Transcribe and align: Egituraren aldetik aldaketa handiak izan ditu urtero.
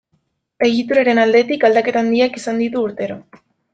Egituraren 0.67 1.21
aldetik 1.25 1.65
aldaketa 1.69 2.03
handiak 2.05 2.41
izan 2.41 2.63
ditu 2.65 2.87
urtero. 2.89 3.19